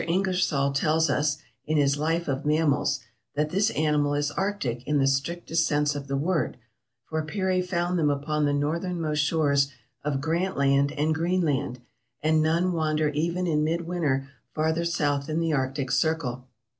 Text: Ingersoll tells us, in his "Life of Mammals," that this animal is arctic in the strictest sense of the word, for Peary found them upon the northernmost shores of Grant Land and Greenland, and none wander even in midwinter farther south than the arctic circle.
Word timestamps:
Ingersoll 0.03 0.71
tells 0.71 1.11
us, 1.11 1.37
in 1.67 1.77
his 1.77 1.95
"Life 1.95 2.27
of 2.27 2.43
Mammals," 2.43 3.01
that 3.35 3.51
this 3.51 3.69
animal 3.69 4.15
is 4.15 4.31
arctic 4.31 4.81
in 4.87 4.97
the 4.97 5.05
strictest 5.05 5.67
sense 5.67 5.93
of 5.93 6.07
the 6.07 6.17
word, 6.17 6.57
for 7.05 7.23
Peary 7.23 7.61
found 7.61 7.99
them 7.99 8.09
upon 8.09 8.45
the 8.45 8.51
northernmost 8.53 9.23
shores 9.23 9.71
of 10.03 10.19
Grant 10.19 10.57
Land 10.57 10.91
and 10.93 11.13
Greenland, 11.13 11.81
and 12.23 12.41
none 12.41 12.73
wander 12.73 13.09
even 13.09 13.45
in 13.45 13.63
midwinter 13.63 14.27
farther 14.55 14.85
south 14.85 15.27
than 15.27 15.39
the 15.39 15.53
arctic 15.53 15.91
circle. 15.91 16.47